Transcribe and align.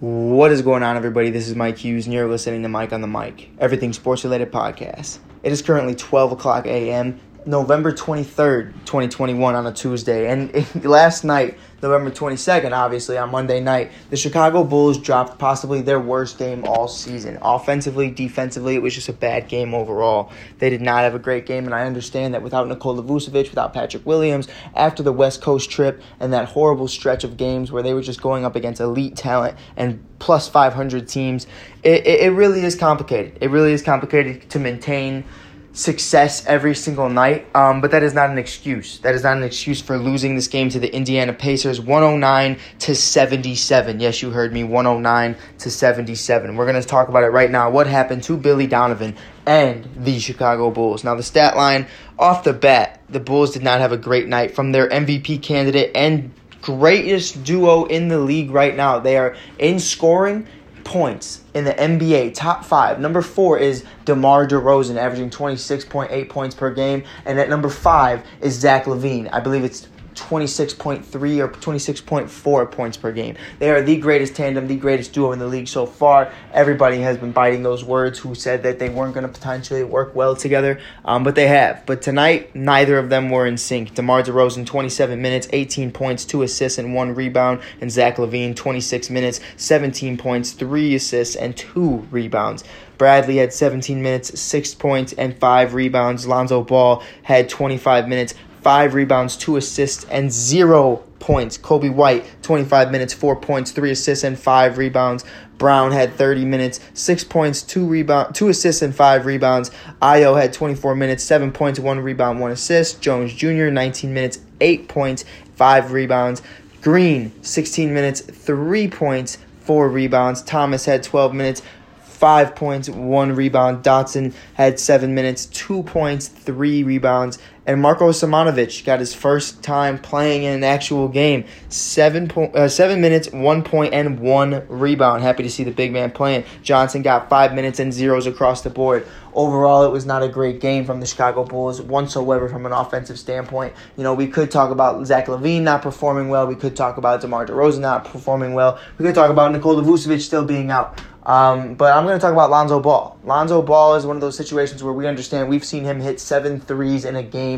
What 0.00 0.50
is 0.50 0.62
going 0.62 0.82
on, 0.82 0.96
everybody? 0.96 1.28
This 1.28 1.46
is 1.46 1.54
Mike 1.54 1.76
Hughes, 1.76 2.06
and 2.06 2.14
you're 2.14 2.26
listening 2.26 2.62
to 2.62 2.70
Mike 2.70 2.94
on 2.94 3.02
the 3.02 3.06
Mic, 3.06 3.50
everything 3.58 3.92
sports 3.92 4.24
related 4.24 4.50
podcast. 4.50 5.18
It 5.42 5.52
is 5.52 5.60
currently 5.60 5.94
12 5.94 6.32
o'clock 6.32 6.64
a.m., 6.64 7.20
November 7.46 7.92
23rd, 7.92 8.72
2021, 8.84 9.54
on 9.54 9.66
a 9.66 9.72
Tuesday. 9.72 10.30
And 10.30 10.84
last 10.84 11.24
night, 11.24 11.58
November 11.82 12.10
22nd, 12.10 12.72
obviously, 12.72 13.16
on 13.16 13.30
Monday 13.30 13.60
night, 13.60 13.90
the 14.10 14.16
Chicago 14.16 14.64
Bulls 14.64 14.98
dropped 14.98 15.38
possibly 15.38 15.80
their 15.80 15.98
worst 15.98 16.38
game 16.38 16.64
all 16.64 16.88
season. 16.88 17.38
Offensively, 17.40 18.10
defensively, 18.10 18.74
it 18.74 18.82
was 18.82 18.94
just 18.94 19.08
a 19.08 19.14
bad 19.14 19.48
game 19.48 19.72
overall. 19.72 20.30
They 20.58 20.68
did 20.68 20.82
not 20.82 21.04
have 21.04 21.14
a 21.14 21.18
great 21.18 21.46
game, 21.46 21.64
and 21.64 21.74
I 21.74 21.86
understand 21.86 22.34
that 22.34 22.42
without 22.42 22.68
Nikola 22.68 23.02
Vucevic, 23.02 23.48
without 23.48 23.72
Patrick 23.72 24.04
Williams, 24.04 24.48
after 24.74 25.02
the 25.02 25.12
West 25.12 25.40
Coast 25.40 25.70
trip 25.70 26.02
and 26.18 26.32
that 26.32 26.48
horrible 26.48 26.88
stretch 26.88 27.24
of 27.24 27.36
games 27.36 27.72
where 27.72 27.82
they 27.82 27.94
were 27.94 28.02
just 28.02 28.20
going 28.20 28.44
up 28.44 28.56
against 28.56 28.80
elite 28.80 29.16
talent 29.16 29.56
and 29.76 30.04
plus 30.18 30.48
500 30.48 31.08
teams, 31.08 31.46
it, 31.82 32.06
it, 32.06 32.20
it 32.20 32.30
really 32.32 32.60
is 32.60 32.76
complicated. 32.76 33.38
It 33.40 33.50
really 33.50 33.72
is 33.72 33.82
complicated 33.82 34.50
to 34.50 34.58
maintain 34.58 35.24
success 35.72 36.44
every 36.46 36.74
single 36.74 37.08
night, 37.08 37.46
um, 37.54 37.80
but 37.80 37.92
that 37.92 38.02
is 38.02 38.12
not 38.12 38.30
an 38.30 38.38
excuse. 38.38 38.98
That 38.98 39.14
is 39.14 39.22
not 39.22 39.36
an 39.36 39.44
excuse 39.44 39.80
for 39.80 39.98
losing 39.98 40.34
this 40.34 40.48
game 40.48 40.68
to 40.70 40.80
the 40.80 40.92
Indiana 40.92 41.32
Pacers 41.32 41.80
109 41.80 42.58
to 42.80 42.94
77. 42.94 44.00
Yes, 44.00 44.20
you 44.22 44.30
heard 44.30 44.52
me, 44.52 44.64
109 44.64 45.36
to 45.58 45.70
77. 45.70 46.56
We're 46.56 46.66
going 46.66 46.80
to 46.80 46.86
talk 46.86 47.08
about 47.08 47.22
it 47.22 47.28
right 47.28 47.50
now. 47.50 47.70
What 47.70 47.86
happened 47.86 48.22
to 48.24 48.36
Billy 48.36 48.66
Donovan 48.66 49.16
and 49.46 49.88
the 49.96 50.18
Chicago 50.18 50.70
Bulls? 50.70 51.04
Now, 51.04 51.14
the 51.14 51.22
stat 51.22 51.56
line 51.56 51.86
off 52.18 52.44
the 52.44 52.52
bat, 52.52 53.00
the 53.08 53.20
Bulls 53.20 53.52
did 53.52 53.62
not 53.62 53.80
have 53.80 53.92
a 53.92 53.96
great 53.96 54.26
night 54.26 54.54
from 54.54 54.72
their 54.72 54.88
MVP 54.88 55.42
candidate 55.42 55.92
and 55.94 56.32
greatest 56.62 57.42
duo 57.44 57.84
in 57.84 58.08
the 58.08 58.18
league 58.18 58.50
right 58.50 58.76
now. 58.76 58.98
They 58.98 59.16
are 59.16 59.36
in 59.58 59.78
scoring 59.78 60.46
points 60.90 61.42
in 61.54 61.62
the 61.62 61.72
NBA, 61.72 62.34
top 62.34 62.64
five. 62.64 62.98
Number 62.98 63.22
four 63.22 63.56
is 63.56 63.84
DeMar 64.06 64.48
DeRozan, 64.48 64.96
averaging 64.96 65.30
26.8 65.30 66.28
points 66.28 66.56
per 66.56 66.74
game. 66.74 67.04
And 67.24 67.38
at 67.38 67.48
number 67.48 67.68
five 67.68 68.26
is 68.40 68.54
Zach 68.58 68.86
LaVine. 68.86 69.28
I 69.32 69.38
believe 69.38 69.62
it's 69.62 69.86
26.3 70.20 71.38
or 71.38 71.48
26.4 71.48 72.70
points 72.70 72.96
per 72.96 73.10
game. 73.10 73.36
They 73.58 73.70
are 73.70 73.82
the 73.82 73.96
greatest 73.96 74.36
tandem, 74.36 74.66
the 74.66 74.76
greatest 74.76 75.12
duo 75.12 75.32
in 75.32 75.38
the 75.38 75.46
league 75.46 75.68
so 75.68 75.86
far. 75.86 76.32
Everybody 76.52 76.98
has 76.98 77.16
been 77.16 77.32
biting 77.32 77.62
those 77.62 77.84
words 77.84 78.18
who 78.18 78.34
said 78.34 78.62
that 78.62 78.78
they 78.78 78.88
weren't 78.88 79.14
going 79.14 79.26
to 79.26 79.32
potentially 79.32 79.82
work 79.82 80.14
well 80.14 80.36
together, 80.36 80.80
um, 81.04 81.24
but 81.24 81.34
they 81.34 81.48
have. 81.48 81.84
But 81.86 82.02
tonight, 82.02 82.54
neither 82.54 82.98
of 82.98 83.08
them 83.08 83.30
were 83.30 83.46
in 83.46 83.56
sync. 83.56 83.94
DeMar 83.94 84.22
DeRozan, 84.22 84.66
27 84.66 85.20
minutes, 85.20 85.48
18 85.52 85.90
points, 85.90 86.24
2 86.24 86.42
assists, 86.42 86.78
and 86.78 86.94
1 86.94 87.14
rebound. 87.14 87.60
And 87.80 87.90
Zach 87.90 88.16
LaVine, 88.16 88.54
26 88.54 89.10
minutes, 89.10 89.40
17 89.56 90.16
points, 90.18 90.52
3 90.52 90.94
assists, 90.94 91.36
and 91.36 91.56
2 91.56 92.06
rebounds. 92.10 92.64
Bradley 93.00 93.38
had 93.38 93.50
17 93.50 94.02
minutes, 94.02 94.38
6 94.38 94.74
points, 94.74 95.14
and 95.14 95.34
5 95.38 95.72
rebounds. 95.72 96.26
Lonzo 96.26 96.62
Ball 96.62 97.02
had 97.22 97.48
25 97.48 98.06
minutes, 98.06 98.34
five 98.62 98.94
rebounds, 98.94 99.36
two 99.36 99.56
assists, 99.56 100.04
and 100.04 100.30
zero 100.30 101.04
points. 101.18 101.58
Coby 101.58 101.92
White, 101.92 102.24
25 102.42 102.90
minutes, 102.90 103.14
four 103.14 103.36
points, 103.36 103.70
three 103.70 103.90
assists, 103.90 104.24
and 104.24 104.38
five 104.38 104.78
rebounds. 104.78 105.24
Brown 105.58 105.92
had 105.92 106.14
30 106.14 106.46
minutes, 106.46 106.80
six 106.94 107.22
points, 107.22 107.62
two 107.62 107.86
rebound, 107.86 108.34
two 108.34 108.48
assists, 108.48 108.82
and 108.82 108.94
five 108.94 109.26
rebounds. 109.26 109.70
Ayo 110.00 110.40
had 110.40 110.52
24 110.52 110.94
minutes, 110.94 111.22
seven 111.22 111.52
points, 111.52 111.78
one 111.78 112.00
rebound, 112.00 112.40
one 112.40 112.50
assist. 112.50 113.02
Jones 113.02 113.34
Jr. 113.34 113.68
19 113.68 114.12
minutes, 114.14 114.38
eight 114.60 114.88
points, 114.88 115.24
five 115.54 115.92
rebounds. 115.92 116.42
Green 116.80 117.30
16 117.42 117.92
minutes, 117.92 118.22
three 118.22 118.88
points, 118.88 119.36
four 119.60 119.90
rebounds. 119.90 120.42
Thomas 120.42 120.86
had 120.86 121.02
12 121.02 121.34
minutes, 121.34 121.60
five 122.02 122.54
points, 122.54 122.88
one 122.88 123.34
rebound. 123.34 123.84
Dotson 123.84 124.34
had 124.54 124.80
seven 124.80 125.14
minutes, 125.14 125.46
two 125.46 125.82
points, 125.82 126.28
three 126.28 126.82
rebounds. 126.82 127.38
And 127.66 127.82
Marko 127.82 128.08
Simonovic 128.08 128.84
got 128.84 129.00
his 129.00 129.12
first 129.12 129.62
time 129.62 129.98
playing 129.98 130.44
in 130.44 130.54
an 130.54 130.64
actual 130.64 131.08
game. 131.08 131.44
Seven, 131.68 132.26
po- 132.26 132.50
uh, 132.52 132.68
seven 132.68 133.00
minutes, 133.00 133.30
one 133.32 133.62
point, 133.62 133.92
and 133.92 134.18
one 134.18 134.66
rebound. 134.68 135.22
Happy 135.22 135.42
to 135.42 135.50
see 135.50 135.64
the 135.64 135.70
big 135.70 135.92
man 135.92 136.10
playing. 136.10 136.44
Johnson 136.62 137.02
got 137.02 137.28
five 137.28 137.54
minutes 137.54 137.78
and 137.78 137.92
zeros 137.92 138.26
across 138.26 138.62
the 138.62 138.70
board. 138.70 139.06
Overall, 139.34 139.84
it 139.84 139.92
was 139.92 140.06
not 140.06 140.22
a 140.22 140.28
great 140.28 140.60
game 140.60 140.84
from 140.84 141.00
the 141.00 141.06
Chicago 141.06 141.44
Bulls 141.44 141.80
whatsoever 141.80 142.48
from 142.48 142.66
an 142.66 142.72
offensive 142.72 143.18
standpoint. 143.18 143.74
You 143.96 144.02
know, 144.02 144.14
we 144.14 144.26
could 144.26 144.50
talk 144.50 144.70
about 144.70 145.06
Zach 145.06 145.26
LaVine 145.26 145.62
not 145.62 145.82
performing 145.82 146.30
well. 146.30 146.46
We 146.46 146.56
could 146.56 146.74
talk 146.74 146.96
about 146.96 147.20
DeMar 147.20 147.46
DeRozan 147.46 147.80
not 147.80 148.06
performing 148.06 148.54
well. 148.54 148.80
We 148.98 149.04
could 149.04 149.14
talk 149.14 149.30
about 149.30 149.52
Nikola 149.52 149.82
Vucevic 149.82 150.20
still 150.20 150.44
being 150.44 150.70
out. 150.70 151.00
Um, 151.24 151.74
but 151.74 151.94
I'm 151.94 152.04
going 152.06 152.18
to 152.18 152.20
talk 152.20 152.32
about 152.32 152.50
Lonzo 152.50 152.80
Ball. 152.80 153.18
Lonzo 153.24 153.62
Ball 153.62 153.94
is 153.96 154.06
one 154.06 154.16
of 154.16 154.20
those 154.20 154.36
situations 154.36 154.82
where 154.82 154.92
we 154.92 155.06
understand 155.06 155.48
we've 155.48 155.64
seen 155.64 155.84
him 155.84 156.00
hit 156.00 156.18
seven 156.18 156.58
threes 156.58 157.04
in 157.04 157.14
a 157.14 157.22
game 157.22 157.49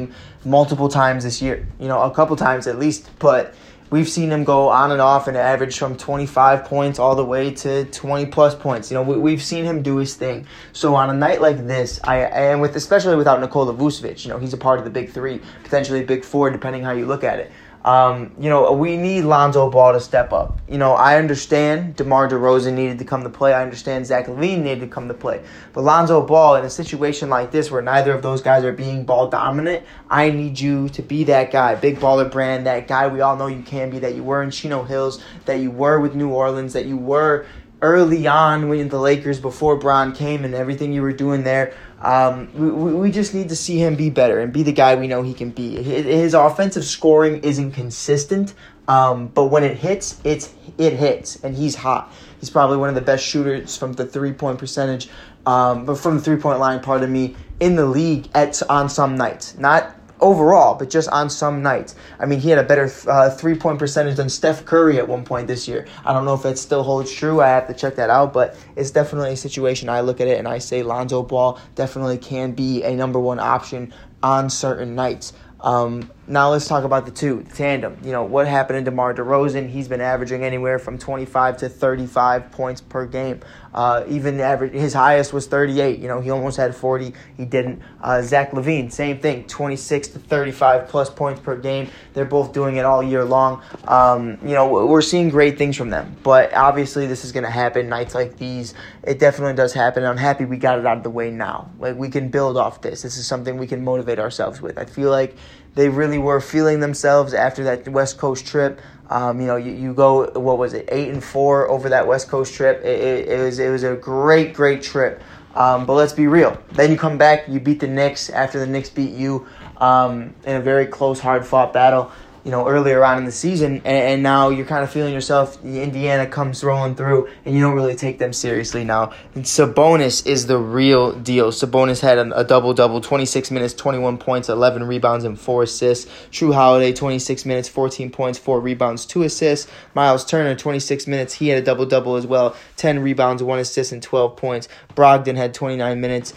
multiple 0.44 0.88
times 0.88 1.24
this 1.24 1.40
year. 1.42 1.66
You 1.78 1.88
know, 1.88 2.02
a 2.02 2.10
couple 2.10 2.36
times 2.36 2.66
at 2.66 2.78
least. 2.78 3.08
But 3.18 3.54
we've 3.92 4.08
seen 4.08 4.30
him 4.30 4.42
go 4.42 4.68
on 4.68 4.90
and 4.90 5.00
off 5.00 5.28
and 5.28 5.36
average 5.36 5.78
from 5.78 5.96
25 5.96 6.64
points 6.64 6.98
all 6.98 7.14
the 7.14 7.24
way 7.24 7.52
to 7.52 7.84
20 7.84 8.26
plus 8.26 8.54
points. 8.54 8.90
You 8.90 8.96
know, 8.96 9.02
we, 9.02 9.32
have 9.32 9.42
seen 9.42 9.64
him 9.64 9.82
do 9.82 9.96
his 9.98 10.14
thing. 10.14 10.46
So 10.72 10.94
on 10.94 11.10
a 11.10 11.14
night 11.14 11.40
like 11.40 11.66
this, 11.66 12.00
I 12.02 12.20
and 12.20 12.60
with 12.60 12.74
especially 12.74 13.16
without 13.16 13.40
Nikola 13.40 13.74
Vucevic, 13.74 14.24
you 14.24 14.30
know, 14.30 14.38
he's 14.38 14.54
a 14.54 14.58
part 14.58 14.78
of 14.78 14.84
the 14.84 14.90
big 14.90 15.10
three, 15.10 15.40
potentially 15.62 16.02
big 16.02 16.24
four, 16.24 16.50
depending 16.50 16.82
how 16.82 16.92
you 16.92 17.06
look 17.06 17.22
at 17.22 17.38
it. 17.38 17.52
Um, 17.84 18.32
you 18.38 18.48
know, 18.48 18.72
we 18.72 18.96
need 18.96 19.22
Lonzo 19.22 19.68
Ball 19.68 19.92
to 19.92 20.00
step 20.00 20.32
up. 20.32 20.58
You 20.68 20.78
know, 20.78 20.92
I 20.92 21.18
understand 21.18 21.96
DeMar 21.96 22.28
DeRozan 22.28 22.74
needed 22.74 22.98
to 23.00 23.04
come 23.04 23.24
to 23.24 23.30
play. 23.30 23.52
I 23.52 23.62
understand 23.62 24.06
Zach 24.06 24.28
Levine 24.28 24.62
needed 24.62 24.80
to 24.80 24.86
come 24.86 25.08
to 25.08 25.14
play. 25.14 25.42
But 25.72 25.82
Lonzo 25.82 26.24
Ball, 26.24 26.56
in 26.56 26.64
a 26.64 26.70
situation 26.70 27.28
like 27.28 27.50
this 27.50 27.70
where 27.70 27.82
neither 27.82 28.12
of 28.12 28.22
those 28.22 28.40
guys 28.40 28.62
are 28.62 28.72
being 28.72 29.04
ball 29.04 29.28
dominant, 29.28 29.84
I 30.08 30.30
need 30.30 30.60
you 30.60 30.90
to 30.90 31.02
be 31.02 31.24
that 31.24 31.50
guy. 31.50 31.74
Big 31.74 31.98
baller 31.98 32.30
brand, 32.30 32.66
that 32.66 32.86
guy 32.86 33.08
we 33.08 33.20
all 33.20 33.36
know 33.36 33.48
you 33.48 33.62
can 33.62 33.90
be, 33.90 33.98
that 33.98 34.14
you 34.14 34.22
were 34.22 34.42
in 34.42 34.52
Chino 34.52 34.84
Hills, 34.84 35.20
that 35.46 35.58
you 35.58 35.72
were 35.72 35.98
with 35.98 36.14
New 36.14 36.30
Orleans, 36.30 36.74
that 36.74 36.86
you 36.86 36.96
were 36.96 37.46
early 37.82 38.26
on 38.26 38.68
when 38.68 38.88
the 38.88 38.98
Lakers 38.98 39.40
before 39.40 39.76
Bron 39.76 40.12
came 40.12 40.44
and 40.44 40.54
everything 40.54 40.92
you 40.92 41.02
were 41.02 41.12
doing 41.12 41.42
there. 41.42 41.74
Um, 42.00 42.50
we, 42.54 42.92
we 42.94 43.10
just 43.10 43.34
need 43.34 43.48
to 43.50 43.56
see 43.56 43.78
him 43.78 43.94
be 43.94 44.10
better 44.10 44.40
and 44.40 44.52
be 44.52 44.62
the 44.62 44.72
guy 44.72 44.94
we 44.94 45.06
know 45.06 45.22
he 45.22 45.34
can 45.34 45.50
be. 45.50 45.82
His 45.82 46.34
offensive 46.34 46.84
scoring 46.84 47.42
isn't 47.44 47.72
consistent, 47.72 48.54
um, 48.88 49.28
but 49.28 49.46
when 49.46 49.62
it 49.62 49.76
hits, 49.76 50.20
it's 50.24 50.54
it 50.78 50.94
hits, 50.94 51.36
and 51.44 51.54
he's 51.54 51.74
hot. 51.74 52.12
He's 52.40 52.50
probably 52.50 52.76
one 52.76 52.88
of 52.88 52.94
the 52.94 53.02
best 53.02 53.24
shooters 53.24 53.76
from 53.76 53.92
the 53.92 54.04
three 54.06 54.32
point 54.32 54.58
percentage, 54.58 55.08
um, 55.46 55.84
but 55.84 55.96
from 55.96 56.16
the 56.16 56.22
three 56.22 56.38
point 56.38 56.58
line, 56.58 56.80
pardon 56.80 57.12
me, 57.12 57.36
in 57.60 57.76
the 57.76 57.86
league 57.86 58.28
at 58.34 58.60
on 58.68 58.88
some 58.88 59.16
nights. 59.16 59.56
Not 59.58 59.96
overall, 60.22 60.74
but 60.74 60.88
just 60.88 61.08
on 61.10 61.28
some 61.28 61.62
nights. 61.62 61.94
I 62.18 62.26
mean, 62.26 62.40
he 62.40 62.48
had 62.48 62.58
a 62.58 62.62
better 62.62 62.90
uh, 63.06 63.30
three 63.30 63.54
point 63.54 63.78
percentage 63.78 64.16
than 64.16 64.28
Steph 64.28 64.64
Curry 64.64 64.98
at 64.98 65.06
one 65.06 65.24
point 65.24 65.48
this 65.48 65.68
year. 65.68 65.86
I 66.04 66.12
don't 66.12 66.24
know 66.24 66.34
if 66.34 66.42
that 66.44 66.58
still 66.58 66.82
holds 66.82 67.12
true. 67.12 67.40
I 67.42 67.48
have 67.48 67.66
to 67.68 67.74
check 67.74 67.96
that 67.96 68.08
out, 68.08 68.32
but 68.32 68.56
it's 68.76 68.90
definitely 68.90 69.32
a 69.32 69.36
situation 69.36 69.88
I 69.88 70.00
look 70.00 70.20
at 70.20 70.28
it 70.28 70.38
and 70.38 70.48
I 70.48 70.58
say 70.58 70.82
Lonzo 70.82 71.22
Ball 71.22 71.60
definitely 71.74 72.18
can 72.18 72.52
be 72.52 72.82
a 72.84 72.94
number 72.94 73.18
one 73.18 73.40
option 73.40 73.92
on 74.22 74.48
certain 74.48 74.94
nights. 74.94 75.32
Um, 75.60 76.10
now 76.32 76.50
let's 76.50 76.66
talk 76.66 76.84
about 76.84 77.04
the 77.04 77.12
two 77.12 77.42
the 77.42 77.54
tandem. 77.54 77.98
You 78.02 78.10
know 78.10 78.22
what 78.22 78.48
happened 78.48 78.82
to 78.82 78.90
DeMar 78.90 79.14
DeRozan? 79.14 79.68
He's 79.68 79.86
been 79.86 80.00
averaging 80.00 80.42
anywhere 80.42 80.78
from 80.78 80.96
25 80.96 81.58
to 81.58 81.68
35 81.68 82.50
points 82.50 82.80
per 82.80 83.04
game. 83.04 83.40
Uh, 83.74 84.04
even 84.08 84.40
average, 84.40 84.72
his 84.72 84.94
highest 84.94 85.32
was 85.32 85.46
38. 85.46 85.98
You 85.98 86.08
know 86.08 86.20
he 86.20 86.30
almost 86.30 86.56
had 86.56 86.74
40. 86.74 87.12
He 87.36 87.44
didn't. 87.44 87.82
Uh, 88.02 88.22
Zach 88.22 88.52
LaVine, 88.52 88.90
same 88.90 89.18
thing, 89.18 89.46
26 89.46 90.08
to 90.08 90.18
35 90.18 90.88
plus 90.88 91.10
points 91.10 91.40
per 91.40 91.54
game. 91.54 91.88
They're 92.14 92.24
both 92.24 92.54
doing 92.54 92.76
it 92.76 92.86
all 92.86 93.02
year 93.02 93.24
long. 93.24 93.62
Um, 93.86 94.38
you 94.42 94.54
know 94.54 94.86
we're 94.86 95.02
seeing 95.02 95.28
great 95.28 95.58
things 95.58 95.76
from 95.76 95.90
them, 95.90 96.16
but 96.22 96.54
obviously 96.54 97.06
this 97.06 97.26
is 97.26 97.32
going 97.32 97.44
to 97.44 97.50
happen 97.50 97.90
nights 97.90 98.14
like 98.14 98.38
these. 98.38 98.72
It 99.02 99.18
definitely 99.18 99.54
does 99.54 99.74
happen. 99.74 100.04
I'm 100.04 100.16
happy 100.16 100.46
we 100.46 100.56
got 100.56 100.78
it 100.78 100.86
out 100.86 100.96
of 100.96 101.02
the 101.02 101.10
way 101.10 101.30
now. 101.30 101.70
Like 101.78 101.96
we 101.96 102.08
can 102.08 102.30
build 102.30 102.56
off 102.56 102.80
this. 102.80 103.02
This 103.02 103.18
is 103.18 103.26
something 103.26 103.58
we 103.58 103.66
can 103.66 103.84
motivate 103.84 104.18
ourselves 104.18 104.62
with. 104.62 104.78
I 104.78 104.86
feel 104.86 105.10
like 105.10 105.36
they 105.74 105.88
really 105.88 106.18
were 106.18 106.40
feeling 106.40 106.80
themselves 106.80 107.34
after 107.34 107.64
that 107.64 107.88
West 107.88 108.18
Coast 108.18 108.46
trip. 108.46 108.80
Um, 109.10 109.40
you 109.40 109.46
know, 109.46 109.56
you, 109.56 109.72
you 109.72 109.94
go 109.94 110.30
what 110.38 110.58
was 110.58 110.74
it, 110.74 110.88
eight 110.90 111.10
and 111.10 111.22
four 111.22 111.68
over 111.68 111.88
that 111.90 112.06
West 112.06 112.28
Coast 112.28 112.54
trip. 112.54 112.82
It, 112.82 113.00
it, 113.00 113.28
it 113.28 113.42
was 113.42 113.58
it 113.58 113.70
was 113.70 113.82
a 113.82 113.94
great 113.94 114.54
great 114.54 114.82
trip. 114.82 115.22
Um, 115.54 115.84
but 115.84 115.94
let's 115.94 116.14
be 116.14 116.26
real. 116.26 116.56
Then 116.72 116.90
you 116.90 116.96
come 116.96 117.18
back, 117.18 117.46
you 117.46 117.60
beat 117.60 117.80
the 117.80 117.86
Knicks 117.86 118.30
after 118.30 118.58
the 118.58 118.66
Knicks 118.66 118.88
beat 118.88 119.12
you 119.12 119.46
um, 119.76 120.34
in 120.44 120.56
a 120.56 120.60
very 120.60 120.86
close, 120.86 121.20
hard 121.20 121.44
fought 121.44 121.72
battle. 121.72 122.10
You 122.44 122.50
know, 122.50 122.66
earlier 122.66 123.04
on 123.04 123.18
in 123.18 123.24
the 123.24 123.32
season, 123.32 123.76
and, 123.76 123.86
and 123.86 124.22
now 124.22 124.48
you're 124.48 124.66
kind 124.66 124.82
of 124.82 124.90
feeling 124.90 125.14
yourself. 125.14 125.62
Indiana 125.64 126.26
comes 126.26 126.64
rolling 126.64 126.96
through, 126.96 127.28
and 127.44 127.54
you 127.54 127.60
don't 127.60 127.74
really 127.74 127.94
take 127.94 128.18
them 128.18 128.32
seriously 128.32 128.82
now. 128.82 129.12
And 129.34 129.44
Sabonis 129.44 130.26
is 130.26 130.46
the 130.46 130.58
real 130.58 131.12
deal. 131.12 131.52
Sabonis 131.52 132.00
had 132.00 132.18
a, 132.18 132.38
a 132.38 132.42
double 132.42 132.74
double, 132.74 133.00
26 133.00 133.50
minutes, 133.52 133.74
21 133.74 134.18
points, 134.18 134.48
11 134.48 134.84
rebounds, 134.84 135.24
and 135.24 135.38
four 135.38 135.62
assists. 135.62 136.10
True 136.32 136.52
Holiday, 136.52 136.92
26 136.92 137.46
minutes, 137.46 137.68
14 137.68 138.10
points, 138.10 138.38
four 138.38 138.60
rebounds, 138.60 139.06
two 139.06 139.22
assists. 139.22 139.70
Miles 139.94 140.24
Turner, 140.24 140.56
26 140.56 141.06
minutes, 141.06 141.34
he 141.34 141.48
had 141.48 141.62
a 141.62 141.64
double 141.64 141.86
double 141.86 142.16
as 142.16 142.26
well, 142.26 142.56
10 142.76 142.98
rebounds, 142.98 143.42
one 143.42 143.60
assist, 143.60 143.92
and 143.92 144.02
12 144.02 144.36
points. 144.36 144.68
Brogdon 144.96 145.36
had 145.36 145.54
29 145.54 146.00
minutes. 146.00 146.34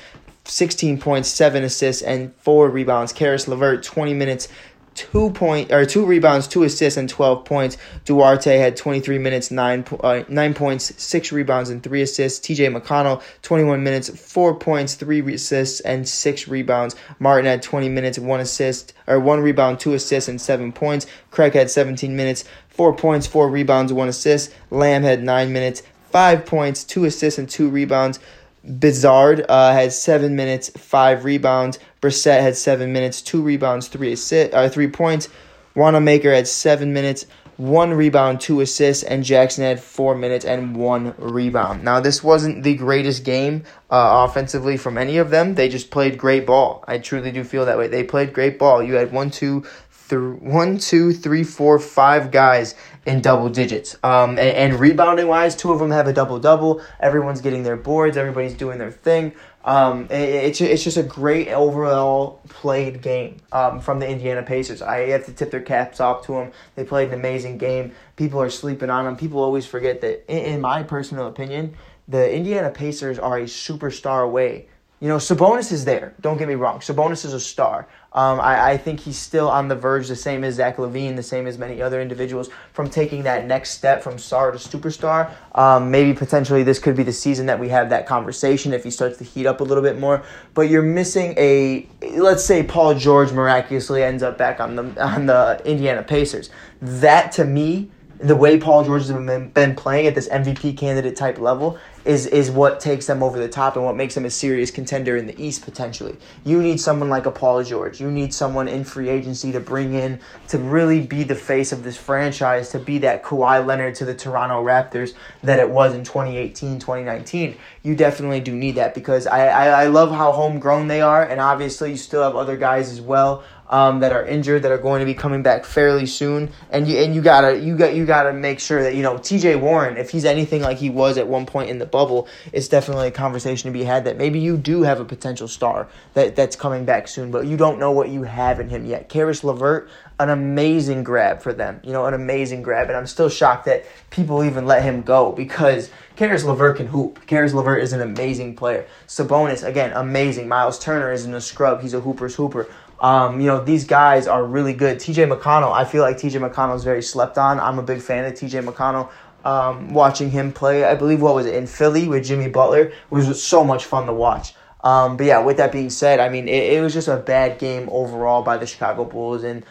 16 0.47 0.99
points, 0.99 1.27
7 1.29 1.63
assists, 1.63 2.03
and 2.03 2.31
4 2.35 2.69
rebounds. 2.69 3.11
Caris 3.11 3.47
LeVert, 3.47 3.83
20 3.83 4.13
minutes, 4.13 4.47
two 4.95 5.29
point 5.31 5.71
or 5.71 5.85
two 5.85 6.05
rebounds, 6.05 6.47
two 6.47 6.63
assists, 6.63 6.97
and 6.97 7.07
twelve 7.07 7.45
points. 7.45 7.77
Duarte 8.05 8.57
had 8.57 8.75
twenty 8.75 8.99
three 8.99 9.19
minutes, 9.19 9.51
nine 9.51 9.85
uh, 9.99 10.23
nine 10.27 10.53
points, 10.53 10.91
six 11.01 11.31
rebounds, 11.31 11.69
and 11.69 11.83
three 11.83 12.01
assists. 12.01 12.39
T.J. 12.39 12.67
McConnell 12.69 13.21
twenty 13.41 13.63
one 13.63 13.83
minutes, 13.83 14.09
four 14.09 14.55
points, 14.55 14.95
three 14.95 15.19
assists, 15.33 15.81
and 15.81 16.07
six 16.07 16.47
rebounds. 16.47 16.95
Martin 17.19 17.45
had 17.45 17.61
twenty 17.61 17.89
minutes, 17.89 18.17
one 18.17 18.39
assist 18.39 18.93
or 19.05 19.19
one 19.19 19.41
rebound, 19.41 19.79
two 19.79 19.93
assists, 19.93 20.27
and 20.27 20.41
seven 20.41 20.71
points. 20.71 21.05
Craig 21.29 21.53
had 21.53 21.69
seventeen 21.69 22.15
minutes, 22.15 22.45
four 22.69 22.95
points, 22.95 23.27
four 23.27 23.49
rebounds, 23.49 23.93
one 23.93 24.07
assist. 24.07 24.53
Lamb 24.71 25.03
had 25.03 25.21
nine 25.21 25.53
minutes, 25.53 25.83
five 26.11 26.45
points, 26.45 26.83
two 26.83 27.05
assists, 27.05 27.37
and 27.37 27.49
two 27.49 27.69
rebounds. 27.69 28.19
Bizard 28.67 29.45
uh, 29.47 29.73
had 29.73 29.93
seven 29.93 30.35
minutes, 30.35 30.69
five 30.69 31.23
rebounds. 31.23 31.77
Brissett 32.05 32.41
had 32.41 32.55
seven 32.55 32.93
minutes, 32.93 33.23
two 33.23 33.41
rebounds, 33.41 33.87
three 33.87 34.13
assist, 34.13 34.53
uh, 34.53 34.69
three 34.69 34.87
points. 34.87 35.27
Wanamaker 35.73 36.31
had 36.31 36.47
seven 36.47 36.93
minutes, 36.93 37.25
one 37.57 37.95
rebound, 37.95 38.41
two 38.41 38.61
assists, 38.61 39.01
and 39.03 39.23
Jackson 39.23 39.63
had 39.63 39.79
four 39.79 40.13
minutes 40.13 40.45
and 40.45 40.75
one 40.75 41.15
rebound. 41.17 41.83
Now, 41.83 41.99
this 41.99 42.23
wasn't 42.23 42.61
the 42.63 42.75
greatest 42.75 43.23
game 43.23 43.63
uh, 43.89 44.27
offensively 44.29 44.77
from 44.77 44.99
any 44.99 45.17
of 45.17 45.31
them. 45.31 45.55
They 45.55 45.67
just 45.67 45.89
played 45.89 46.19
great 46.19 46.45
ball. 46.45 46.83
I 46.87 46.99
truly 46.99 47.31
do 47.31 47.43
feel 47.43 47.65
that 47.65 47.77
way. 47.79 47.87
They 47.87 48.03
played 48.03 48.33
great 48.33 48.59
ball. 48.59 48.83
You 48.83 48.93
had 48.93 49.11
one, 49.11 49.31
two, 49.31 49.65
th- 50.09 50.39
one, 50.39 50.77
two, 50.77 51.11
three, 51.11 51.43
four, 51.43 51.79
five 51.79 52.29
guys 52.29 52.75
in 53.05 53.21
double 53.21 53.49
digits. 53.49 53.97
Um, 54.03 54.31
and, 54.31 54.39
and 54.39 54.79
rebounding 54.79 55.27
wise, 55.27 55.55
two 55.55 55.71
of 55.71 55.79
them 55.79 55.91
have 55.91 56.07
a 56.07 56.13
double 56.13 56.39
double. 56.39 56.81
Everyone's 56.99 57.41
getting 57.41 57.63
their 57.63 57.77
boards. 57.77 58.15
Everybody's 58.15 58.53
doing 58.53 58.77
their 58.77 58.91
thing. 58.91 59.33
Um, 59.65 60.03
it, 60.11 60.13
it's 60.13 60.61
it's 60.61 60.83
just 60.83 60.97
a 60.97 61.03
great 61.03 61.49
overall 61.49 62.39
played 62.49 63.01
game 63.01 63.37
um, 63.51 63.79
from 63.81 63.99
the 63.99 64.07
Indiana 64.07 64.43
Pacers. 64.43 64.81
I 64.81 65.09
have 65.09 65.25
to 65.25 65.33
tip 65.33 65.49
their 65.49 65.61
caps 65.61 65.99
off 65.99 66.25
to 66.27 66.33
them. 66.33 66.51
They 66.75 66.83
played 66.83 67.09
an 67.09 67.15
amazing 67.15 67.57
game. 67.57 67.91
People 68.15 68.39
are 68.39 68.51
sleeping 68.51 68.91
on 68.91 69.05
them. 69.05 69.17
People 69.17 69.41
always 69.41 69.65
forget 69.65 70.01
that. 70.01 70.23
In, 70.31 70.53
in 70.53 70.61
my 70.61 70.83
personal 70.83 71.27
opinion, 71.27 71.75
the 72.07 72.31
Indiana 72.31 72.69
Pacers 72.69 73.17
are 73.17 73.39
a 73.39 73.45
superstar 73.45 74.23
away 74.23 74.67
you 75.01 75.09
know, 75.09 75.17
Sabonis 75.17 75.71
is 75.71 75.83
there. 75.83 76.13
Don't 76.21 76.37
get 76.37 76.47
me 76.47 76.55
wrong. 76.55 76.79
Sabonis 76.79 77.25
is 77.25 77.33
a 77.33 77.39
star. 77.39 77.87
Um, 78.13 78.39
I, 78.39 78.71
I 78.71 78.77
think 78.77 79.01
he's 79.01 79.17
still 79.17 79.49
on 79.49 79.67
the 79.67 79.75
verge, 79.75 80.07
the 80.07 80.15
same 80.15 80.45
as 80.45 80.55
Zach 80.55 80.77
LaVine, 80.77 81.17
the 81.17 81.23
same 81.23 81.47
as 81.47 81.57
many 81.57 81.81
other 81.81 82.01
individuals, 82.01 82.49
from 82.71 82.89
taking 82.89 83.23
that 83.23 83.45
next 83.45 83.71
step 83.71 84.01
from 84.01 84.17
star 84.17 84.51
to 84.51 84.57
superstar. 84.57 85.31
Um, 85.53 85.91
maybe 85.91 86.13
potentially 86.13 86.63
this 86.63 86.79
could 86.79 86.95
be 86.95 87.03
the 87.03 87.11
season 87.11 87.45
that 87.47 87.59
we 87.59 87.67
have 87.69 87.89
that 87.89 88.07
conversation 88.07 88.71
if 88.71 88.85
he 88.85 88.89
starts 88.89 89.17
to 89.17 89.25
heat 89.25 89.45
up 89.45 89.59
a 89.59 89.65
little 89.65 89.83
bit 89.83 89.99
more. 89.99 90.23
But 90.53 90.69
you're 90.69 90.81
missing 90.81 91.33
a, 91.37 91.89
let's 92.13 92.45
say 92.45 92.63
Paul 92.63 92.95
George 92.95 93.33
miraculously 93.33 94.01
ends 94.01 94.23
up 94.23 94.37
back 94.37 94.61
on 94.61 94.77
the 94.77 95.03
on 95.03 95.25
the 95.25 95.61
Indiana 95.65 96.03
Pacers. 96.03 96.49
That 96.81 97.33
to 97.33 97.43
me 97.43 97.91
the 98.19 98.35
way 98.35 98.57
Paul 98.57 98.83
George 98.83 99.07
has 99.07 99.11
been, 99.11 99.49
been 99.49 99.75
playing 99.75 100.07
at 100.07 100.15
this 100.15 100.29
MVP 100.29 100.77
candidate 100.77 101.15
type 101.15 101.37
level 101.37 101.77
is 102.05 102.27
is 102.27 102.51
what 102.51 102.79
takes 102.79 103.07
them 103.07 103.23
over 103.23 103.39
the 103.39 103.49
top 103.49 103.75
and 103.75 103.83
what 103.83 103.95
makes 103.95 104.13
them 104.13 104.25
a 104.25 104.29
serious 104.29 104.69
contender 104.69 105.17
in 105.17 105.25
the 105.25 105.43
East 105.43 105.63
potentially. 105.63 106.15
You 106.43 106.61
need 106.61 106.79
someone 106.79 107.09
like 107.09 107.25
a 107.25 107.31
Paul 107.31 107.63
George. 107.63 107.99
You 107.99 108.11
need 108.11 108.33
someone 108.33 108.67
in 108.67 108.83
free 108.83 109.09
agency 109.09 109.51
to 109.51 109.59
bring 109.59 109.95
in 109.95 110.19
to 110.49 110.59
really 110.59 111.01
be 111.01 111.23
the 111.23 111.35
face 111.35 111.71
of 111.71 111.83
this 111.83 111.97
franchise, 111.97 112.69
to 112.69 112.79
be 112.79 112.99
that 112.99 113.23
Kawhi 113.23 113.65
Leonard 113.65 113.95
to 113.95 114.05
the 114.05 114.13
Toronto 114.13 114.63
Raptors 114.63 115.13
that 115.41 115.59
it 115.59 115.69
was 115.69 115.95
in 115.95 116.03
2018, 116.03 116.79
2019. 116.79 117.57
You 117.81 117.95
definitely 117.95 118.39
do 118.39 118.55
need 118.55 118.75
that 118.75 118.93
because 118.93 119.25
I, 119.25 119.47
I, 119.47 119.83
I 119.83 119.87
love 119.87 120.11
how 120.11 120.31
homegrown 120.31 120.87
they 120.87 121.01
are, 121.01 121.23
and 121.23 121.41
obviously 121.41 121.91
you 121.91 121.97
still 121.97 122.21
have 122.21 122.35
other 122.35 122.55
guys 122.55 122.91
as 122.91 123.01
well 123.01 123.43
um, 123.69 123.99
that 123.99 124.11
are 124.11 124.25
injured 124.25 124.63
that 124.63 124.71
are 124.71 124.77
going 124.77 124.99
to 124.99 125.05
be 125.05 125.13
coming 125.13 125.41
back 125.41 125.65
fairly 125.65 126.05
soon, 126.05 126.51
and 126.69 126.87
you 126.87 126.97
and 126.97 127.15
you 127.15 127.21
gotta 127.21 127.57
you 127.59 127.75
got 127.77 127.95
you 127.95 128.05
gotta 128.05 128.33
make 128.33 128.59
sure 128.59 128.83
that 128.83 128.95
you 128.95 129.01
know 129.01 129.17
T.J. 129.17 129.55
Warren, 129.55 129.97
if 129.97 130.09
he's 130.11 130.25
anything 130.25 130.61
like 130.61 130.77
he 130.77 130.89
was 130.89 131.17
at 131.17 131.27
one 131.27 131.45
point 131.45 131.69
in 131.69 131.79
the 131.79 131.85
bubble, 131.85 132.27
it's 132.53 132.67
definitely 132.67 133.07
a 133.07 133.11
conversation 133.11 133.71
to 133.71 133.77
be 133.77 133.83
had 133.83 134.05
that 134.05 134.17
maybe 134.17 134.39
you 134.39 134.57
do 134.57 134.83
have 134.83 134.99
a 134.99 135.05
potential 135.05 135.47
star 135.47 135.87
that 136.13 136.35
that's 136.35 136.55
coming 136.55 136.85
back 136.85 137.07
soon, 137.07 137.31
but 137.31 137.45
you 137.45 137.57
don't 137.57 137.79
know 137.79 137.91
what 137.91 138.09
you 138.09 138.23
have 138.23 138.59
in 138.59 138.69
him 138.69 138.85
yet. 138.85 139.09
Caris 139.09 139.43
LeVert, 139.43 139.89
an 140.19 140.29
amazing 140.29 141.03
grab 141.03 141.41
for 141.41 141.53
them, 141.53 141.79
you 141.83 141.91
know, 141.91 142.05
an 142.05 142.13
amazing 142.13 142.61
grab, 142.61 142.87
and 142.87 142.95
I'm 142.97 143.07
still 143.07 143.29
shocked 143.29 143.65
that 143.65 143.85
people 144.09 144.43
even 144.43 144.65
let 144.65 144.83
him 144.83 145.01
go 145.01 145.31
because. 145.31 145.89
Caris 146.15 146.45
LeVert 146.45 146.77
can 146.77 146.87
hoop. 146.87 147.27
Caris 147.27 147.53
LeVert 147.53 147.83
is 147.83 147.91
an 147.91 147.99
amazing 147.99 148.55
player. 148.55 148.85
Sabonis, 149.05 149.67
again, 149.67 149.91
amazing. 149.91 150.47
Miles 150.47 150.79
Turner 150.79 151.11
isn't 151.11 151.33
a 151.33 151.41
scrub. 151.41 151.81
He's 151.81 151.93
a 151.93 151.99
hooper's 151.99 152.35
hooper. 152.35 152.69
Um, 152.99 153.41
you 153.41 153.47
know, 153.47 153.63
these 153.63 153.85
guys 153.85 154.27
are 154.27 154.43
really 154.43 154.73
good. 154.73 154.97
TJ 154.97 155.31
McConnell, 155.31 155.73
I 155.73 155.85
feel 155.85 156.01
like 156.01 156.17
TJ 156.17 156.49
McConnell 156.49 156.75
is 156.75 156.83
very 156.83 157.01
slept 157.01 157.37
on. 157.37 157.59
I'm 157.59 157.79
a 157.79 157.83
big 157.83 158.01
fan 158.01 158.25
of 158.25 158.33
TJ 158.33 158.65
McConnell. 158.65 159.09
Um, 159.43 159.93
watching 159.93 160.31
him 160.31 160.51
play, 160.51 160.85
I 160.85 160.95
believe, 160.95 161.21
what 161.21 161.35
was 161.35 161.45
it, 161.45 161.53
in 161.53 161.67
Philly 161.67 162.07
with 162.07 162.25
Jimmy 162.25 162.47
Butler, 162.47 162.91
was 163.11 163.43
so 163.43 163.63
much 163.63 163.85
fun 163.85 164.07
to 164.07 164.13
watch. 164.13 164.55
Um, 164.83 165.17
but 165.17 165.25
yeah, 165.27 165.39
with 165.39 165.57
that 165.57 165.71
being 165.71 165.91
said, 165.91 166.19
I 166.19 166.29
mean, 166.29 166.47
it, 166.47 166.73
it 166.73 166.81
was 166.81 166.93
just 166.93 167.07
a 167.07 167.17
bad 167.17 167.59
game 167.59 167.87
overall 167.91 168.41
by 168.41 168.57
the 168.57 168.65
Chicago 168.65 169.03
Bulls. 169.03 169.43
And 169.43 169.63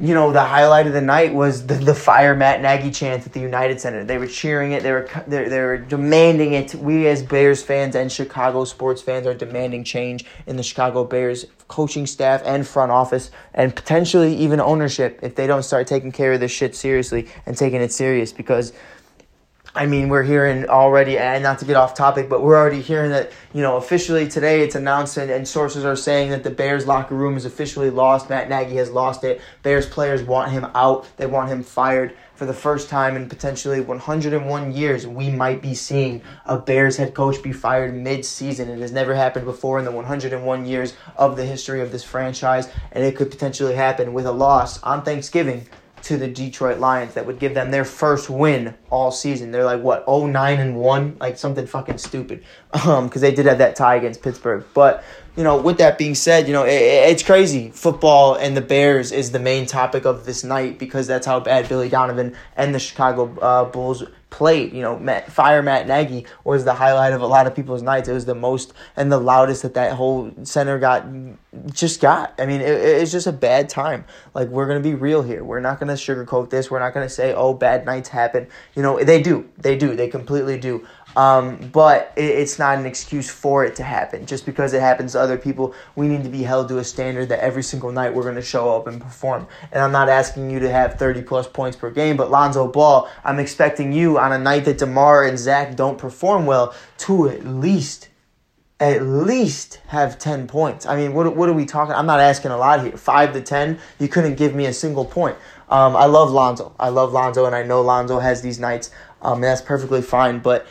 you 0.00 0.14
know, 0.14 0.32
the 0.32 0.42
highlight 0.42 0.86
of 0.86 0.94
the 0.94 1.00
night 1.02 1.34
was 1.34 1.66
the, 1.66 1.74
the 1.74 1.94
fire 1.94 2.34
Matt 2.34 2.62
Nagy 2.62 2.90
chant 2.90 3.26
at 3.26 3.34
the 3.34 3.40
United 3.40 3.80
Center. 3.80 4.02
They 4.02 4.16
were 4.16 4.26
cheering 4.26 4.72
it. 4.72 4.82
They 4.82 4.92
were 4.92 5.08
they 5.26 5.46
they 5.48 5.60
were 5.60 5.76
demanding 5.76 6.54
it. 6.54 6.74
We 6.74 7.06
as 7.06 7.22
Bears 7.22 7.62
fans 7.62 7.94
and 7.94 8.10
Chicago 8.10 8.64
sports 8.64 9.02
fans 9.02 9.26
are 9.26 9.34
demanding 9.34 9.84
change 9.84 10.24
in 10.46 10.56
the 10.56 10.62
Chicago 10.62 11.04
Bears 11.04 11.44
coaching 11.68 12.06
staff 12.06 12.40
and 12.46 12.66
front 12.66 12.90
office 12.90 13.30
and 13.52 13.76
potentially 13.76 14.34
even 14.36 14.58
ownership 14.58 15.20
if 15.22 15.34
they 15.34 15.46
don't 15.46 15.62
start 15.62 15.86
taking 15.86 16.10
care 16.10 16.32
of 16.32 16.40
this 16.40 16.50
shit 16.50 16.74
seriously 16.74 17.28
and 17.44 17.56
taking 17.56 17.80
it 17.82 17.92
serious 17.92 18.32
because 18.32 18.72
I 19.72 19.86
mean, 19.86 20.08
we're 20.08 20.24
hearing 20.24 20.68
already, 20.68 21.16
and 21.16 21.44
not 21.44 21.60
to 21.60 21.64
get 21.64 21.76
off 21.76 21.94
topic, 21.94 22.28
but 22.28 22.42
we're 22.42 22.56
already 22.56 22.80
hearing 22.80 23.10
that, 23.10 23.30
you 23.54 23.62
know, 23.62 23.76
officially 23.76 24.28
today 24.28 24.62
it's 24.62 24.74
announced 24.74 25.16
and, 25.16 25.30
and 25.30 25.46
sources 25.46 25.84
are 25.84 25.94
saying 25.94 26.30
that 26.30 26.42
the 26.42 26.50
Bears 26.50 26.88
locker 26.88 27.14
room 27.14 27.36
is 27.36 27.44
officially 27.44 27.88
lost. 27.88 28.28
Matt 28.28 28.48
Nagy 28.48 28.74
has 28.76 28.90
lost 28.90 29.22
it. 29.22 29.40
Bears 29.62 29.86
players 29.86 30.24
want 30.24 30.50
him 30.50 30.66
out. 30.74 31.06
They 31.18 31.26
want 31.26 31.50
him 31.50 31.62
fired 31.62 32.16
for 32.34 32.46
the 32.46 32.54
first 32.54 32.88
time 32.88 33.14
in 33.14 33.28
potentially 33.28 33.80
101 33.80 34.72
years. 34.72 35.06
We 35.06 35.30
might 35.30 35.62
be 35.62 35.74
seeing 35.74 36.22
a 36.46 36.58
Bears 36.58 36.96
head 36.96 37.14
coach 37.14 37.40
be 37.40 37.52
fired 37.52 37.94
mid-season. 37.94 38.68
It 38.68 38.80
has 38.80 38.90
never 38.90 39.14
happened 39.14 39.44
before 39.44 39.78
in 39.78 39.84
the 39.84 39.92
101 39.92 40.66
years 40.66 40.94
of 41.16 41.36
the 41.36 41.44
history 41.44 41.80
of 41.80 41.92
this 41.92 42.02
franchise, 42.02 42.68
and 42.90 43.04
it 43.04 43.14
could 43.14 43.30
potentially 43.30 43.74
happen 43.74 44.14
with 44.14 44.26
a 44.26 44.32
loss 44.32 44.82
on 44.82 45.02
Thanksgiving 45.02 45.68
to 46.10 46.16
the 46.16 46.26
Detroit 46.26 46.80
Lions 46.80 47.14
that 47.14 47.24
would 47.24 47.38
give 47.38 47.54
them 47.54 47.70
their 47.70 47.84
first 47.84 48.28
win 48.28 48.74
all 48.90 49.12
season. 49.12 49.52
They're 49.52 49.64
like 49.64 49.80
what 49.80 50.04
09 50.08 50.58
and 50.58 50.74
1, 50.74 51.16
like 51.20 51.38
something 51.38 51.66
fucking 51.66 51.98
stupid. 51.98 52.42
Um 52.84 53.08
cuz 53.08 53.20
they 53.22 53.32
did 53.32 53.46
have 53.46 53.58
that 53.58 53.76
tie 53.76 53.94
against 53.94 54.22
Pittsburgh. 54.22 54.64
But, 54.74 55.04
you 55.36 55.44
know, 55.44 55.56
with 55.56 55.78
that 55.78 55.98
being 55.98 56.16
said, 56.16 56.48
you 56.48 56.52
know, 56.52 56.64
it, 56.64 56.82
it's 57.12 57.22
crazy. 57.22 57.70
Football 57.70 58.34
and 58.34 58.56
the 58.56 58.60
Bears 58.60 59.12
is 59.12 59.30
the 59.30 59.38
main 59.38 59.66
topic 59.66 60.04
of 60.04 60.24
this 60.24 60.42
night 60.42 60.78
because 60.80 61.06
that's 61.06 61.26
how 61.26 61.38
bad 61.38 61.68
Billy 61.68 61.88
Donovan 61.88 62.34
and 62.56 62.74
the 62.74 62.80
Chicago 62.80 63.38
uh, 63.40 63.64
Bulls 63.64 64.02
played. 64.30 64.72
You 64.72 64.82
know, 64.82 64.98
Matt, 64.98 65.30
fire 65.30 65.62
Matt 65.62 65.86
Nagy 65.86 66.24
was 66.44 66.64
the 66.64 66.74
highlight 66.74 67.12
of 67.12 67.20
a 67.20 67.26
lot 67.26 67.46
of 67.46 67.54
people's 67.54 67.82
nights. 67.82 68.08
It 68.08 68.12
was 68.12 68.24
the 68.24 68.34
most 68.34 68.72
and 68.96 69.10
the 69.10 69.18
loudest 69.18 69.62
that 69.62 69.74
that 69.74 69.92
whole 69.92 70.32
center 70.44 70.78
got 70.78 71.04
just 71.72 72.00
got. 72.00 72.34
I 72.38 72.46
mean, 72.46 72.60
it, 72.60 72.68
it's 72.68 73.12
just 73.12 73.26
a 73.26 73.32
bad 73.32 73.68
time. 73.68 74.04
Like 74.34 74.48
we're 74.48 74.66
gonna 74.66 74.80
be 74.80 74.94
real 74.94 75.22
here. 75.22 75.44
We're 75.44 75.60
not 75.60 75.80
gonna 75.80 75.94
sugarcoat 75.94 76.50
this. 76.50 76.70
We're 76.70 76.78
not 76.78 76.94
gonna 76.94 77.08
say, 77.08 77.34
oh, 77.34 77.54
bad 77.54 77.84
nights 77.84 78.08
happen. 78.08 78.46
You 78.74 78.82
know, 78.82 79.02
they 79.02 79.20
do. 79.20 79.48
They 79.58 79.76
do. 79.76 79.94
They 79.96 80.08
completely 80.08 80.58
do. 80.58 80.86
Um, 81.16 81.70
but 81.72 82.12
it, 82.16 82.24
it's 82.24 82.58
not 82.58 82.78
an 82.78 82.86
excuse 82.86 83.30
for 83.30 83.64
it 83.64 83.76
to 83.76 83.82
happen. 83.82 84.26
Just 84.26 84.46
because 84.46 84.72
it 84.72 84.80
happens 84.80 85.12
to 85.12 85.20
other 85.20 85.36
people, 85.36 85.74
we 85.96 86.08
need 86.08 86.22
to 86.24 86.30
be 86.30 86.42
held 86.42 86.68
to 86.68 86.78
a 86.78 86.84
standard 86.84 87.28
that 87.28 87.40
every 87.40 87.62
single 87.62 87.92
night 87.92 88.14
we're 88.14 88.22
going 88.22 88.34
to 88.36 88.42
show 88.42 88.74
up 88.76 88.86
and 88.86 89.00
perform. 89.00 89.46
And 89.72 89.82
I'm 89.82 89.92
not 89.92 90.08
asking 90.08 90.50
you 90.50 90.58
to 90.60 90.70
have 90.70 90.94
30 90.94 91.22
plus 91.22 91.48
points 91.48 91.76
per 91.76 91.90
game, 91.90 92.16
but 92.16 92.30
Lonzo 92.30 92.68
Ball, 92.68 93.08
I'm 93.24 93.38
expecting 93.38 93.92
you 93.92 94.18
on 94.18 94.32
a 94.32 94.38
night 94.38 94.64
that 94.66 94.78
DeMar 94.78 95.24
and 95.24 95.38
Zach 95.38 95.76
don't 95.76 95.98
perform 95.98 96.46
well 96.46 96.74
to 96.98 97.28
at 97.28 97.44
least 97.44 98.08
at 98.80 99.02
least 99.02 99.78
have 99.88 100.18
10 100.18 100.46
points. 100.46 100.86
I 100.86 100.96
mean, 100.96 101.12
what, 101.12 101.36
what 101.36 101.50
are 101.50 101.52
we 101.52 101.66
talking? 101.66 101.94
I'm 101.94 102.06
not 102.06 102.18
asking 102.18 102.50
a 102.50 102.56
lot 102.56 102.82
here. 102.82 102.96
5 102.96 103.32
to 103.34 103.42
10, 103.42 103.78
you 103.98 104.08
couldn't 104.08 104.36
give 104.36 104.54
me 104.54 104.64
a 104.64 104.72
single 104.72 105.04
point. 105.04 105.36
Um, 105.68 105.94
I 105.94 106.06
love 106.06 106.30
Lonzo. 106.30 106.74
I 106.80 106.88
love 106.88 107.12
Lonzo, 107.12 107.44
and 107.44 107.54
I 107.54 107.62
know 107.62 107.82
Lonzo 107.82 108.18
has 108.18 108.40
these 108.40 108.58
nights. 108.58 108.90
Um, 109.22 109.42
that's 109.42 109.60
perfectly 109.60 110.00
fine. 110.00 110.38
But 110.38 110.66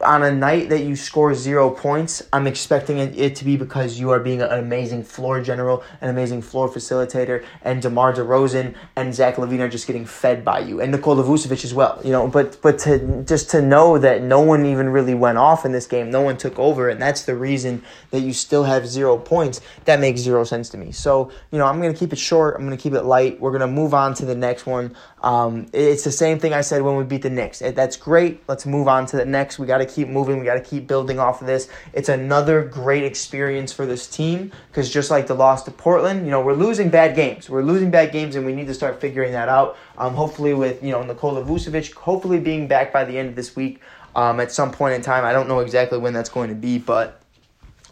on 0.00 0.22
a 0.22 0.32
night 0.32 0.70
that 0.70 0.84
you 0.84 0.96
score 0.96 1.34
zero 1.34 1.68
points, 1.68 2.22
I'm 2.32 2.46
expecting 2.46 2.96
it, 2.98 3.36
to 3.36 3.44
be 3.44 3.58
because 3.58 4.00
you 4.00 4.10
are 4.10 4.20
being 4.20 4.40
an 4.40 4.58
amazing 4.58 5.04
floor 5.04 5.42
general, 5.42 5.84
an 6.00 6.08
amazing 6.08 6.40
floor 6.40 6.68
facilitator, 6.68 7.44
and 7.62 7.82
DeMar 7.82 8.14
DeRozan 8.14 8.74
and 8.96 9.14
Zach 9.14 9.36
LaVine 9.36 9.60
are 9.60 9.68
just 9.68 9.86
getting 9.86 10.06
fed 10.06 10.44
by 10.44 10.60
you, 10.60 10.80
and 10.80 10.92
Nikola 10.92 11.22
Vucevic 11.22 11.62
as 11.62 11.74
well. 11.74 12.00
You 12.02 12.12
know, 12.12 12.26
but 12.26 12.60
but 12.62 12.78
to 12.80 13.22
just 13.24 13.50
to 13.50 13.60
know 13.60 13.98
that 13.98 14.22
no 14.22 14.40
one 14.40 14.64
even 14.64 14.88
really 14.88 15.14
went 15.14 15.36
off 15.36 15.66
in 15.66 15.72
this 15.72 15.86
game, 15.86 16.10
no 16.10 16.22
one 16.22 16.38
took 16.38 16.58
over, 16.58 16.88
and 16.88 17.00
that's 17.00 17.24
the 17.24 17.36
reason 17.36 17.82
that 18.12 18.20
you 18.20 18.32
still 18.32 18.64
have 18.64 18.86
zero 18.86 19.18
points. 19.18 19.60
That 19.84 20.00
makes 20.00 20.22
zero 20.22 20.44
sense 20.44 20.70
to 20.70 20.78
me. 20.78 20.92
So 20.92 21.30
you 21.50 21.58
know, 21.58 21.66
I'm 21.66 21.82
gonna 21.82 21.92
keep 21.92 22.14
it 22.14 22.18
short. 22.18 22.56
I'm 22.56 22.64
gonna 22.64 22.78
keep 22.78 22.94
it 22.94 23.02
light. 23.02 23.40
We're 23.40 23.52
gonna 23.52 23.66
move 23.66 23.92
on 23.92 24.14
to 24.14 24.24
the 24.24 24.34
next 24.34 24.64
one. 24.64 24.96
Um, 25.22 25.66
it's 25.72 26.04
the 26.04 26.12
same 26.12 26.38
thing 26.38 26.54
I 26.54 26.62
said 26.62 26.82
when 26.82 26.96
we 26.96 27.04
beat 27.04 27.22
the 27.22 27.30
Knicks. 27.30 27.58
That's 27.58 27.96
great. 27.96 28.42
Let's 28.48 28.64
move 28.64 28.88
on 28.88 29.04
to 29.06 29.16
the 29.16 29.26
next. 29.26 29.58
We 29.58 29.65
got 29.66 29.78
to 29.78 29.86
keep 29.86 30.08
moving. 30.08 30.38
We 30.38 30.44
got 30.44 30.54
to 30.54 30.60
keep 30.60 30.86
building 30.86 31.18
off 31.18 31.40
of 31.40 31.46
this. 31.46 31.68
It's 31.92 32.08
another 32.08 32.62
great 32.64 33.04
experience 33.04 33.72
for 33.72 33.86
this 33.86 34.06
team 34.06 34.52
because 34.68 34.90
just 34.90 35.10
like 35.10 35.26
the 35.26 35.34
loss 35.34 35.64
to 35.64 35.70
Portland, 35.70 36.24
you 36.24 36.30
know, 36.30 36.40
we're 36.40 36.54
losing 36.54 36.88
bad 36.88 37.14
games. 37.14 37.50
We're 37.50 37.62
losing 37.62 37.90
bad 37.90 38.12
games, 38.12 38.36
and 38.36 38.46
we 38.46 38.54
need 38.54 38.66
to 38.68 38.74
start 38.74 39.00
figuring 39.00 39.32
that 39.32 39.48
out. 39.48 39.76
Um, 39.98 40.14
hopefully, 40.14 40.54
with 40.54 40.82
you 40.82 40.92
know 40.92 41.02
Nikola 41.02 41.44
Vucevic, 41.44 41.92
hopefully 41.94 42.40
being 42.40 42.68
back 42.68 42.92
by 42.92 43.04
the 43.04 43.18
end 43.18 43.28
of 43.28 43.36
this 43.36 43.54
week. 43.54 43.80
Um, 44.14 44.40
at 44.40 44.50
some 44.50 44.72
point 44.72 44.94
in 44.94 45.02
time, 45.02 45.26
I 45.26 45.34
don't 45.34 45.46
know 45.46 45.60
exactly 45.60 45.98
when 45.98 46.14
that's 46.14 46.30
going 46.30 46.48
to 46.48 46.54
be, 46.54 46.78
but 46.78 47.20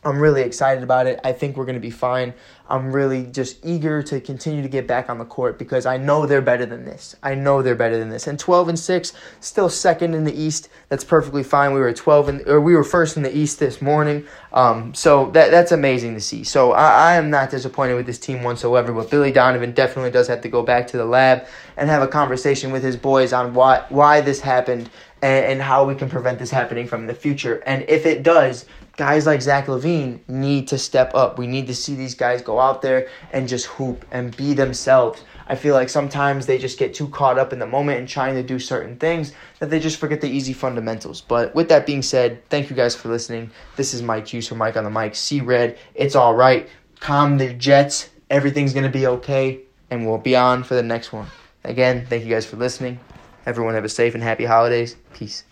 I'm 0.04 0.18
really 0.18 0.42
excited 0.42 0.82
about 0.82 1.06
it. 1.06 1.18
I 1.24 1.32
think 1.32 1.56
we're 1.56 1.64
going 1.64 1.74
to 1.74 1.80
be 1.80 1.90
fine. 1.90 2.34
I'm 2.68 2.92
really 2.92 3.26
just 3.26 3.58
eager 3.64 4.02
to 4.04 4.20
continue 4.20 4.62
to 4.62 4.68
get 4.68 4.86
back 4.86 5.10
on 5.10 5.18
the 5.18 5.24
court 5.24 5.58
because 5.58 5.84
I 5.84 5.98
know 5.98 6.24
they're 6.24 6.40
better 6.40 6.64
than 6.64 6.84
this. 6.84 7.14
I 7.22 7.34
know 7.34 7.60
they're 7.60 7.74
better 7.74 7.98
than 7.98 8.08
this. 8.08 8.26
And 8.26 8.38
12 8.38 8.70
and 8.70 8.78
6, 8.78 9.12
still 9.40 9.68
second 9.68 10.14
in 10.14 10.24
the 10.24 10.34
East. 10.34 10.70
That's 10.88 11.04
perfectly 11.04 11.42
fine. 11.42 11.74
We 11.74 11.80
were 11.80 11.92
12 11.92 12.28
and 12.28 12.48
or 12.48 12.60
we 12.60 12.74
were 12.74 12.84
first 12.84 13.18
in 13.18 13.22
the 13.22 13.36
East 13.36 13.58
this 13.58 13.82
morning. 13.82 14.26
Um, 14.52 14.94
so 14.94 15.30
that 15.32 15.50
that's 15.50 15.72
amazing 15.72 16.14
to 16.14 16.20
see. 16.20 16.42
So 16.42 16.72
I, 16.72 17.12
I 17.12 17.14
am 17.16 17.28
not 17.28 17.50
disappointed 17.50 17.94
with 17.94 18.06
this 18.06 18.18
team 18.18 18.42
whatsoever. 18.42 18.92
But 18.92 19.10
Billy 19.10 19.32
Donovan 19.32 19.72
definitely 19.72 20.10
does 20.10 20.28
have 20.28 20.40
to 20.40 20.48
go 20.48 20.62
back 20.62 20.86
to 20.88 20.96
the 20.96 21.04
lab 21.04 21.46
and 21.76 21.90
have 21.90 22.02
a 22.02 22.08
conversation 22.08 22.72
with 22.72 22.82
his 22.82 22.96
boys 22.96 23.34
on 23.34 23.52
why 23.52 23.84
why 23.90 24.22
this 24.22 24.40
happened 24.40 24.88
and, 25.20 25.44
and 25.46 25.62
how 25.62 25.84
we 25.84 25.94
can 25.94 26.08
prevent 26.08 26.38
this 26.38 26.50
happening 26.50 26.86
from 26.86 27.06
the 27.06 27.14
future. 27.14 27.62
And 27.66 27.84
if 27.88 28.06
it 28.06 28.22
does, 28.22 28.64
guys 28.96 29.26
like 29.26 29.42
Zach 29.42 29.66
LaVine 29.66 30.20
need 30.28 30.68
to 30.68 30.78
step 30.78 31.14
up. 31.14 31.38
We 31.38 31.46
need 31.46 31.66
to 31.66 31.74
see 31.74 31.94
these 31.94 32.14
guys 32.14 32.42
go 32.42 32.60
out 32.60 32.82
there 32.82 33.08
and 33.32 33.48
just 33.48 33.66
hoop 33.66 34.04
and 34.10 34.36
be 34.36 34.54
themselves. 34.54 35.22
I 35.46 35.56
feel 35.56 35.74
like 35.74 35.88
sometimes 35.88 36.46
they 36.46 36.58
just 36.58 36.78
get 36.78 36.94
too 36.94 37.08
caught 37.08 37.38
up 37.38 37.52
in 37.52 37.58
the 37.58 37.66
moment 37.66 37.98
and 37.98 38.08
trying 38.08 38.34
to 38.34 38.42
do 38.42 38.58
certain 38.58 38.96
things 38.96 39.32
that 39.58 39.68
they 39.68 39.78
just 39.78 39.98
forget 39.98 40.20
the 40.20 40.30
easy 40.30 40.52
fundamentals. 40.52 41.20
But 41.20 41.54
with 41.54 41.68
that 41.68 41.86
being 41.86 42.02
said, 42.02 42.48
thank 42.48 42.70
you 42.70 42.76
guys 42.76 42.94
for 42.94 43.08
listening. 43.08 43.50
This 43.76 43.92
is 43.92 44.02
Mike 44.02 44.26
Hughes 44.26 44.48
from 44.48 44.58
Mike 44.58 44.76
on 44.76 44.84
the 44.84 44.90
Mic. 44.90 45.14
See 45.14 45.40
red. 45.40 45.78
It's 45.94 46.14
all 46.14 46.34
right. 46.34 46.68
Calm 47.00 47.36
the 47.36 47.52
jets. 47.52 48.08
Everything's 48.30 48.72
going 48.72 48.84
to 48.84 48.90
be 48.90 49.06
okay. 49.06 49.60
And 49.90 50.06
we'll 50.06 50.18
be 50.18 50.34
on 50.34 50.64
for 50.64 50.74
the 50.74 50.82
next 50.82 51.12
one. 51.12 51.26
Again, 51.62 52.06
thank 52.08 52.24
you 52.24 52.30
guys 52.30 52.46
for 52.46 52.56
listening. 52.56 52.98
Everyone 53.46 53.74
have 53.74 53.84
a 53.84 53.88
safe 53.88 54.14
and 54.14 54.22
happy 54.22 54.44
holidays. 54.46 54.96
Peace. 55.12 55.44